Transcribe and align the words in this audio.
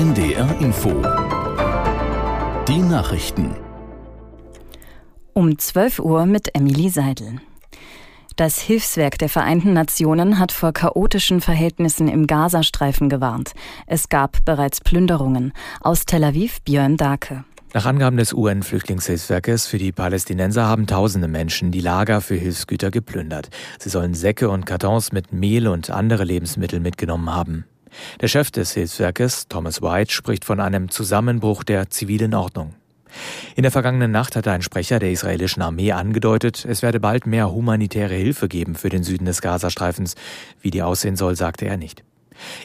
NDR 0.00 0.58
Info. 0.62 0.88
Die 2.66 2.78
Nachrichten. 2.78 3.54
Um 5.34 5.58
12 5.58 5.98
Uhr 5.98 6.24
mit 6.24 6.54
Emily 6.54 6.88
Seidel. 6.88 7.42
Das 8.36 8.58
Hilfswerk 8.60 9.18
der 9.18 9.28
Vereinten 9.28 9.74
Nationen 9.74 10.38
hat 10.38 10.52
vor 10.52 10.72
chaotischen 10.72 11.42
Verhältnissen 11.42 12.08
im 12.08 12.26
Gazastreifen 12.26 13.10
gewarnt. 13.10 13.52
Es 13.86 14.08
gab 14.08 14.42
bereits 14.46 14.80
Plünderungen. 14.80 15.52
Aus 15.82 16.06
Tel 16.06 16.24
Aviv 16.24 16.62
Björn 16.62 16.96
Dake. 16.96 17.44
Nach 17.74 17.84
Angaben 17.84 18.16
des 18.16 18.32
UN-Flüchtlingshilfswerkes 18.32 19.66
für 19.66 19.76
die 19.76 19.92
Palästinenser 19.92 20.64
haben 20.64 20.86
tausende 20.86 21.28
Menschen 21.28 21.72
die 21.72 21.82
Lager 21.82 22.22
für 22.22 22.36
Hilfsgüter 22.36 22.90
geplündert. 22.90 23.50
Sie 23.78 23.90
sollen 23.90 24.14
Säcke 24.14 24.48
und 24.48 24.64
Kartons 24.64 25.12
mit 25.12 25.34
Mehl 25.34 25.68
und 25.68 25.90
andere 25.90 26.24
Lebensmittel 26.24 26.80
mitgenommen 26.80 27.28
haben. 27.28 27.66
Der 28.20 28.28
Chef 28.28 28.50
des 28.50 28.72
Hilfswerkes, 28.72 29.48
Thomas 29.48 29.82
White, 29.82 30.12
spricht 30.12 30.44
von 30.44 30.60
einem 30.60 30.88
Zusammenbruch 30.90 31.64
der 31.64 31.90
zivilen 31.90 32.34
Ordnung. 32.34 32.74
In 33.56 33.62
der 33.62 33.72
vergangenen 33.72 34.10
Nacht 34.10 34.36
hatte 34.36 34.52
ein 34.52 34.62
Sprecher 34.62 34.98
der 34.98 35.10
israelischen 35.10 35.62
Armee 35.62 35.92
angedeutet, 35.92 36.64
es 36.64 36.82
werde 36.82 37.00
bald 37.00 37.26
mehr 37.26 37.50
humanitäre 37.50 38.14
Hilfe 38.14 38.48
geben 38.48 38.74
für 38.76 38.88
den 38.88 39.02
Süden 39.02 39.24
des 39.24 39.42
Gazastreifens. 39.42 40.14
Wie 40.60 40.70
die 40.70 40.82
aussehen 40.82 41.16
soll, 41.16 41.36
sagte 41.36 41.66
er 41.66 41.76
nicht. 41.76 42.04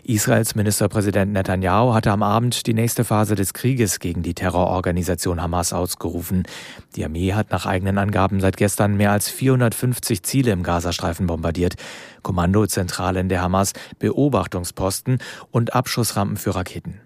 Israels 0.03 0.55
Ministerpräsident 0.55 1.33
Netanyahu 1.33 1.93
hatte 1.93 2.11
am 2.11 2.23
Abend 2.23 2.67
die 2.67 2.73
nächste 2.73 3.03
Phase 3.03 3.35
des 3.35 3.53
Krieges 3.53 3.99
gegen 3.99 4.23
die 4.23 4.33
Terrororganisation 4.33 5.41
Hamas 5.41 5.73
ausgerufen. 5.73 6.43
Die 6.95 7.05
Armee 7.05 7.33
hat 7.33 7.51
nach 7.51 7.65
eigenen 7.65 7.97
Angaben 7.97 8.39
seit 8.39 8.57
gestern 8.57 8.95
mehr 8.97 9.11
als 9.11 9.29
450 9.29 10.23
Ziele 10.23 10.51
im 10.51 10.63
Gazastreifen 10.63 11.27
bombardiert. 11.27 11.75
Kommandozentralen 12.21 13.29
der 13.29 13.41
Hamas, 13.41 13.73
Beobachtungsposten 13.99 15.19
und 15.51 15.73
Abschussrampen 15.73 16.37
für 16.37 16.55
Raketen. 16.55 17.01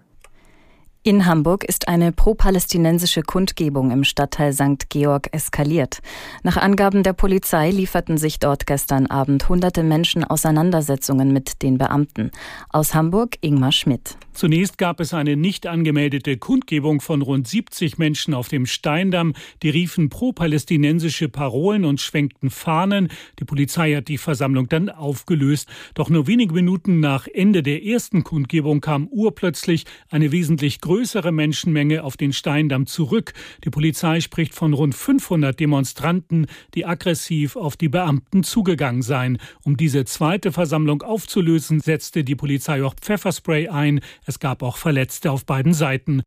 In 1.02 1.24
Hamburg 1.24 1.64
ist 1.64 1.88
eine 1.88 2.12
pro-palästinensische 2.12 3.22
Kundgebung 3.22 3.90
im 3.90 4.04
Stadtteil 4.04 4.52
St. 4.52 4.90
Georg 4.90 5.28
eskaliert. 5.32 6.00
Nach 6.42 6.58
Angaben 6.58 7.02
der 7.02 7.14
Polizei 7.14 7.70
lieferten 7.70 8.18
sich 8.18 8.38
dort 8.38 8.66
gestern 8.66 9.06
Abend 9.06 9.48
hunderte 9.48 9.82
Menschen 9.82 10.24
Auseinandersetzungen 10.24 11.32
mit 11.32 11.62
den 11.62 11.78
Beamten. 11.78 12.30
Aus 12.68 12.94
Hamburg 12.94 13.38
Ingmar 13.40 13.72
Schmidt. 13.72 14.18
Zunächst 14.34 14.76
gab 14.76 15.00
es 15.00 15.14
eine 15.14 15.36
nicht 15.36 15.66
angemeldete 15.66 16.36
Kundgebung 16.36 17.00
von 17.00 17.22
rund 17.22 17.48
70 17.48 17.96
Menschen 17.96 18.34
auf 18.34 18.48
dem 18.48 18.66
Steindamm. 18.66 19.32
Die 19.62 19.70
riefen 19.70 20.10
pro-palästinensische 20.10 21.30
Parolen 21.30 21.86
und 21.86 22.02
schwenkten 22.02 22.50
Fahnen. 22.50 23.08
Die 23.38 23.44
Polizei 23.44 23.94
hat 23.94 24.08
die 24.08 24.18
Versammlung 24.18 24.68
dann 24.68 24.90
aufgelöst. 24.90 25.66
Doch 25.94 26.10
nur 26.10 26.26
wenige 26.26 26.54
Minuten 26.54 27.00
nach 27.00 27.26
Ende 27.26 27.62
der 27.62 27.84
ersten 27.84 28.22
Kundgebung 28.22 28.82
kam 28.82 29.08
urplötzlich 29.08 29.86
eine 30.10 30.30
wesentlich 30.30 30.80
größere 30.80 30.89
Menschenmenge 31.30 32.02
auf 32.02 32.16
den 32.16 32.32
Steindamm 32.32 32.86
zurück. 32.86 33.32
Die 33.64 33.70
Polizei 33.70 34.20
spricht 34.20 34.54
von 34.54 34.74
rund 34.74 34.94
500 34.94 35.58
Demonstranten, 35.58 36.46
die 36.74 36.84
aggressiv 36.84 37.54
auf 37.54 37.76
die 37.76 37.88
Beamten 37.88 38.42
zugegangen 38.42 39.02
seien. 39.02 39.38
Um 39.62 39.76
diese 39.76 40.04
zweite 40.04 40.50
Versammlung 40.50 41.02
aufzulösen, 41.02 41.78
setzte 41.78 42.24
die 42.24 42.34
Polizei 42.34 42.82
auch 42.82 42.94
Pfefferspray 42.94 43.68
ein. 43.68 44.00
Es 44.26 44.40
gab 44.40 44.64
auch 44.64 44.78
Verletzte 44.78 45.30
auf 45.30 45.46
beiden 45.46 45.74
Seiten. 45.74 46.22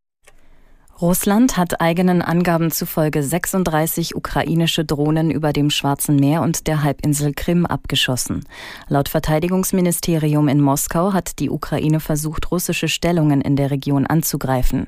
Russland 1.04 1.58
hat 1.58 1.82
eigenen 1.82 2.22
Angaben 2.22 2.72
zufolge 2.72 3.24
36 3.24 4.16
ukrainische 4.16 4.86
Drohnen 4.86 5.32
über 5.32 5.52
dem 5.52 5.70
Schwarzen 5.70 6.16
Meer 6.16 6.42
und 6.42 6.66
der 6.66 6.82
Halbinsel 6.82 7.34
Krim 7.34 7.66
abgeschossen. 7.66 8.46
Laut 8.88 9.10
Verteidigungsministerium 9.10 10.48
in 10.48 10.62
Moskau 10.62 11.12
hat 11.12 11.40
die 11.40 11.50
Ukraine 11.50 12.00
versucht, 12.00 12.52
russische 12.52 12.88
Stellungen 12.88 13.42
in 13.42 13.58
der 13.58 13.70
Region 13.70 14.08
anzugreifen. 14.08 14.88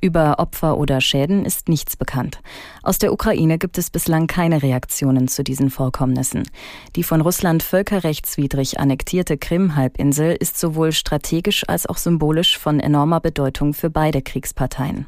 Über 0.00 0.38
Opfer 0.38 0.78
oder 0.78 1.00
Schäden 1.00 1.44
ist 1.44 1.68
nichts 1.68 1.96
bekannt. 1.96 2.42
Aus 2.84 2.98
der 2.98 3.12
Ukraine 3.12 3.58
gibt 3.58 3.76
es 3.76 3.90
bislang 3.90 4.28
keine 4.28 4.62
Reaktionen 4.62 5.26
zu 5.26 5.42
diesen 5.42 5.70
Vorkommnissen. 5.70 6.44
Die 6.94 7.02
von 7.02 7.20
Russland 7.20 7.64
völkerrechtswidrig 7.64 8.78
annektierte 8.78 9.36
Krim-Halbinsel 9.36 10.36
ist 10.38 10.60
sowohl 10.60 10.92
strategisch 10.92 11.68
als 11.68 11.88
auch 11.88 11.96
symbolisch 11.96 12.56
von 12.56 12.78
enormer 12.78 13.18
Bedeutung 13.18 13.74
für 13.74 13.90
beide 13.90 14.22
Kriegsparteien. 14.22 15.06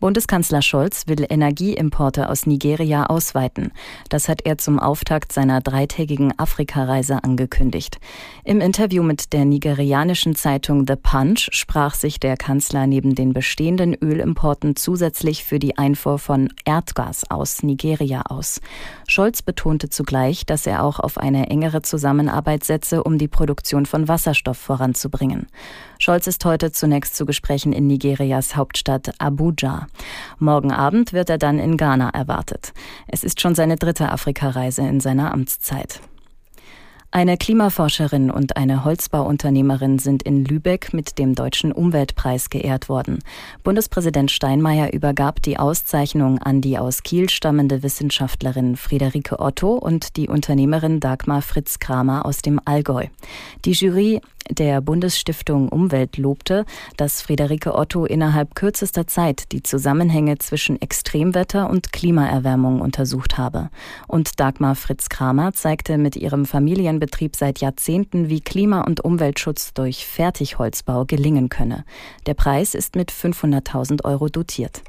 Bundeskanzler 0.00 0.62
Scholz 0.62 1.08
will 1.08 1.26
Energieimporte 1.28 2.28
aus 2.28 2.46
Nigeria 2.46 3.06
ausweiten. 3.06 3.72
Das 4.08 4.28
hat 4.28 4.42
er 4.44 4.56
zum 4.56 4.78
Auftakt 4.78 5.32
seiner 5.32 5.60
dreitägigen 5.60 6.38
Afrikareise 6.38 7.24
angekündigt. 7.24 7.98
Im 8.44 8.60
Interview 8.60 9.02
mit 9.02 9.32
der 9.32 9.44
nigerianischen 9.44 10.36
Zeitung 10.36 10.86
The 10.86 10.94
Punch 10.94 11.48
sprach 11.50 11.94
sich 11.94 12.20
der 12.20 12.36
Kanzler 12.36 12.86
neben 12.86 13.16
den 13.16 13.32
bestehenden 13.32 13.96
Ölimporten 14.00 14.76
zusätzlich 14.76 15.42
für 15.42 15.58
die 15.58 15.76
Einfuhr 15.76 16.20
von 16.20 16.48
Erdgas 16.64 17.28
aus 17.28 17.64
Nigeria 17.64 18.22
aus. 18.22 18.60
Scholz 19.08 19.42
betonte 19.42 19.88
zugleich, 19.88 20.46
dass 20.46 20.66
er 20.68 20.84
auch 20.84 21.00
auf 21.00 21.18
eine 21.18 21.50
engere 21.50 21.82
Zusammenarbeit 21.82 22.62
setze, 22.62 23.02
um 23.02 23.18
die 23.18 23.28
Produktion 23.28 23.84
von 23.84 24.06
Wasserstoff 24.06 24.58
voranzubringen. 24.58 25.48
Scholz 25.98 26.28
ist 26.28 26.44
heute 26.44 26.70
zunächst 26.70 27.16
zu 27.16 27.26
Gesprächen 27.26 27.72
in 27.72 27.88
Nigerias 27.88 28.54
Hauptstadt 28.54 29.12
Abuja. 29.18 29.87
Morgen 30.38 30.72
Abend 30.72 31.12
wird 31.12 31.30
er 31.30 31.38
dann 31.38 31.58
in 31.58 31.76
Ghana 31.76 32.10
erwartet. 32.10 32.72
Es 33.06 33.24
ist 33.24 33.40
schon 33.40 33.54
seine 33.54 33.76
dritte 33.76 34.10
Afrikareise 34.10 34.82
in 34.82 35.00
seiner 35.00 35.32
Amtszeit. 35.32 36.00
Eine 37.10 37.38
Klimaforscherin 37.38 38.30
und 38.30 38.58
eine 38.58 38.84
Holzbauunternehmerin 38.84 39.98
sind 39.98 40.22
in 40.24 40.44
Lübeck 40.44 40.92
mit 40.92 41.18
dem 41.18 41.34
Deutschen 41.34 41.72
Umweltpreis 41.72 42.50
geehrt 42.50 42.90
worden. 42.90 43.20
Bundespräsident 43.62 44.30
Steinmeier 44.30 44.92
übergab 44.92 45.40
die 45.40 45.58
Auszeichnung 45.58 46.38
an 46.38 46.60
die 46.60 46.76
aus 46.76 47.02
Kiel 47.02 47.30
stammende 47.30 47.82
Wissenschaftlerin 47.82 48.76
Friederike 48.76 49.40
Otto 49.40 49.72
und 49.72 50.18
die 50.18 50.28
Unternehmerin 50.28 51.00
Dagmar 51.00 51.40
Fritz 51.40 51.78
Kramer 51.78 52.26
aus 52.26 52.42
dem 52.42 52.60
Allgäu. 52.66 53.06
Die 53.64 53.72
Jury 53.72 54.20
der 54.50 54.80
Bundesstiftung 54.80 55.68
Umwelt 55.68 56.16
lobte, 56.16 56.64
dass 56.96 57.22
Friederike 57.22 57.74
Otto 57.74 58.04
innerhalb 58.04 58.54
kürzester 58.54 59.06
Zeit 59.06 59.52
die 59.52 59.62
Zusammenhänge 59.62 60.38
zwischen 60.38 60.80
Extremwetter 60.80 61.70
und 61.70 61.92
Klimaerwärmung 61.92 62.80
untersucht 62.80 63.38
habe. 63.38 63.70
Und 64.06 64.40
Dagmar 64.40 64.74
Fritz 64.74 65.08
Kramer 65.08 65.52
zeigte 65.52 65.98
mit 65.98 66.16
ihrem 66.16 66.46
Familienbetrieb 66.46 67.36
seit 67.36 67.60
Jahrzehnten, 67.60 68.28
wie 68.28 68.40
Klima- 68.40 68.82
und 68.82 69.04
Umweltschutz 69.04 69.74
durch 69.74 70.06
Fertigholzbau 70.06 71.04
gelingen 71.04 71.48
könne. 71.48 71.84
Der 72.26 72.34
Preis 72.34 72.74
ist 72.74 72.96
mit 72.96 73.12
500.000 73.12 74.04
Euro 74.04 74.28
dotiert. 74.28 74.82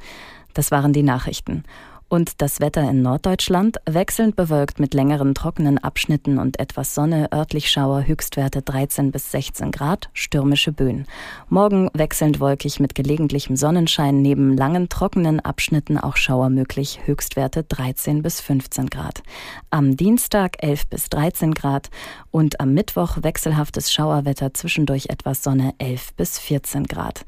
Das 0.53 0.71
waren 0.71 0.93
die 0.93 1.03
Nachrichten. 1.03 1.63
Und 2.09 2.41
das 2.41 2.59
Wetter 2.59 2.89
in 2.89 3.03
Norddeutschland 3.03 3.77
wechselnd 3.87 4.35
bewölkt 4.35 4.79
mit 4.79 4.95
längeren 4.95 5.35
trockenen 5.35 5.77
Abschnitten 5.77 6.39
und 6.39 6.59
etwas 6.59 6.95
Sonne, 6.95 7.31
örtlich 7.31 7.69
Schauer, 7.69 8.07
Höchstwerte 8.07 8.63
13 8.63 9.11
bis 9.11 9.29
16 9.29 9.69
Grad, 9.69 10.09
stürmische 10.13 10.71
Böen. 10.71 11.05
Morgen 11.49 11.87
wechselnd 11.93 12.39
wolkig 12.39 12.79
mit 12.79 12.95
gelegentlichem 12.95 13.55
Sonnenschein, 13.55 14.23
neben 14.23 14.57
langen 14.57 14.89
trockenen 14.89 15.39
Abschnitten 15.39 15.99
auch 15.99 16.17
Schauer 16.17 16.49
möglich, 16.49 17.01
Höchstwerte 17.05 17.63
13 17.63 18.23
bis 18.23 18.41
15 18.41 18.87
Grad. 18.87 19.21
Am 19.69 19.95
Dienstag 19.95 20.63
11 20.63 20.87
bis 20.87 21.09
13 21.09 21.53
Grad 21.53 21.91
und 22.31 22.59
am 22.59 22.73
Mittwoch 22.73 23.17
wechselhaftes 23.21 23.93
Schauerwetter, 23.93 24.51
zwischendurch 24.55 25.09
etwas 25.09 25.43
Sonne 25.43 25.75
11 25.77 26.15
bis 26.15 26.39
14 26.39 26.85
Grad. 26.85 27.23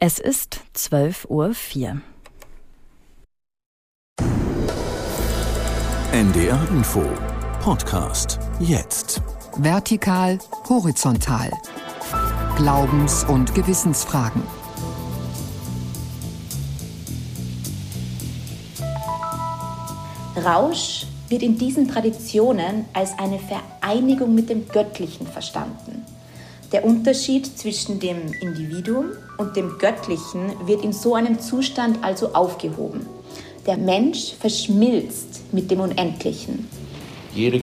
Es 0.00 0.18
ist 0.18 0.60
12.04 0.74 1.28
Uhr. 1.28 2.00
NDR 6.10 6.58
Info 6.70 7.04
Podcast 7.60 8.38
jetzt. 8.60 9.20
Vertikal, 9.58 10.38
horizontal. 10.66 11.50
Glaubens- 12.56 13.24
und 13.24 13.54
Gewissensfragen. 13.54 14.42
Rausch 20.42 21.06
wird 21.28 21.42
in 21.42 21.58
diesen 21.58 21.88
Traditionen 21.88 22.86
als 22.94 23.18
eine 23.18 23.38
Vereinigung 23.38 24.34
mit 24.34 24.48
dem 24.48 24.66
Göttlichen 24.66 25.26
verstanden. 25.26 26.06
Der 26.72 26.86
Unterschied 26.86 27.58
zwischen 27.58 28.00
dem 28.00 28.32
Individuum 28.40 29.10
und 29.36 29.56
dem 29.56 29.76
Göttlichen 29.76 30.54
wird 30.66 30.82
in 30.84 30.94
so 30.94 31.14
einem 31.14 31.38
Zustand 31.38 32.02
also 32.02 32.32
aufgehoben. 32.32 33.17
Der 33.68 33.76
Mensch 33.76 34.32
verschmilzt 34.32 35.52
mit 35.52 35.70
dem 35.70 35.80
Unendlichen. 35.80 36.66
Jede 37.34 37.60